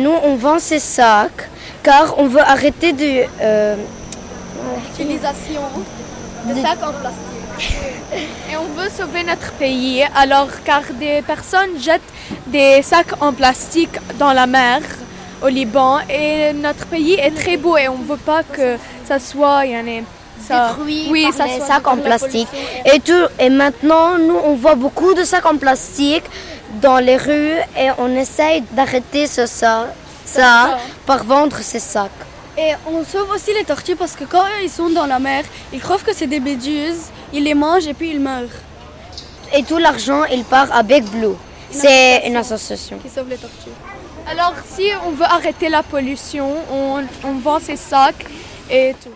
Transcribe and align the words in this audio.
Nous, 0.00 0.16
on 0.30 0.34
vend 0.36 0.58
ces 0.58 0.78
sacs 0.78 1.48
car 1.82 2.18
on 2.18 2.26
veut 2.26 2.40
arrêter 2.40 2.92
de... 2.92 3.24
euh, 3.42 3.76
Utilisation 4.94 5.62
de 6.48 6.54
sacs 6.60 6.82
en 6.82 6.92
plastique. 6.92 7.26
Et 8.50 8.56
on 8.56 8.68
veut 8.80 8.88
sauver 8.88 9.22
notre 9.24 9.52
pays, 9.52 10.02
alors 10.16 10.48
car 10.64 10.82
des 10.98 11.20
personnes 11.22 11.74
jettent 11.78 12.12
des 12.46 12.80
sacs 12.82 13.14
en 13.20 13.32
plastique 13.32 13.96
dans 14.18 14.32
la 14.32 14.46
mer 14.46 14.80
au 15.42 15.48
Liban 15.48 15.98
et 16.08 16.52
notre 16.54 16.86
pays 16.86 17.14
est 17.14 17.34
très 17.42 17.56
beau 17.58 17.76
et 17.76 17.88
on 17.88 17.98
ne 17.98 18.04
veut 18.04 18.24
pas 18.32 18.42
que 18.42 18.76
ça 19.04 19.18
soit 19.18 19.66
y 19.66 19.76
en 19.76 19.86
ait, 19.86 20.04
ça, 20.46 20.68
détruits 20.68 21.08
oui, 21.10 21.24
par 21.24 21.34
ça 21.34 21.46
les 21.46 21.60
sacs 21.60 21.86
en 21.86 21.96
la 21.96 22.02
plastique. 22.02 22.48
Et, 22.92 23.00
tout, 23.00 23.26
et 23.38 23.50
maintenant, 23.50 24.18
nous, 24.18 24.36
on 24.36 24.54
voit 24.54 24.74
beaucoup 24.74 25.14
de 25.14 25.24
sacs 25.24 25.46
en 25.46 25.56
plastique 25.56 26.24
dans 26.80 26.98
les 26.98 27.16
rues 27.16 27.58
et 27.78 27.90
on 27.98 28.08
essaye 28.16 28.62
d'arrêter 28.72 29.26
ce 29.26 29.46
ça, 29.46 29.88
ça 30.24 30.78
par 31.06 31.24
vendre 31.24 31.58
ces 31.58 31.80
sacs. 31.80 32.10
Et 32.58 32.72
on 32.86 33.04
sauve 33.04 33.30
aussi 33.34 33.52
les 33.54 33.64
tortues 33.64 33.96
parce 33.96 34.14
que 34.14 34.24
quand 34.24 34.44
ils 34.62 34.70
sont 34.70 34.90
dans 34.90 35.06
la 35.06 35.18
mer, 35.18 35.44
ils 35.72 35.80
croient 35.80 35.98
que 35.98 36.14
c'est 36.14 36.26
des 36.26 36.40
méduses, 36.40 37.04
ils 37.32 37.44
les 37.44 37.54
mangent 37.54 37.86
et 37.86 37.94
puis 37.94 38.10
ils 38.10 38.20
meurent. 38.20 38.58
Et 39.54 39.62
tout 39.62 39.78
l'argent, 39.78 40.24
il 40.24 40.44
part 40.44 40.70
à 40.72 40.82
Big 40.82 41.04
Blue. 41.04 41.36
C'est 41.70 42.26
une 42.26 42.36
association. 42.36 42.98
Qui 42.98 43.08
sauvent 43.08 43.28
les 43.28 43.36
tortues. 43.36 43.70
Alors 44.30 44.54
si 44.74 44.84
on 45.06 45.10
veut 45.10 45.24
arrêter 45.24 45.68
la 45.68 45.82
pollution, 45.82 46.48
on, 46.70 47.02
on 47.24 47.32
vend 47.34 47.58
ces 47.60 47.76
sacs 47.76 48.26
et 48.70 48.94
tout. 49.02 49.10